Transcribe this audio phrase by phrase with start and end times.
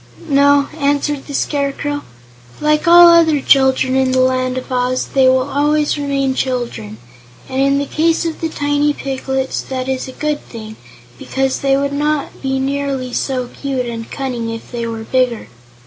[0.29, 2.01] "No," answered the Scarecrow;
[2.59, 6.97] "like all other children in the Land of Oz, they will always remain children,
[7.47, 10.75] and in the case of the tiny piglets that is a good thing,
[11.19, 15.49] because they would not be nearly so cute and cunning if they were bigger."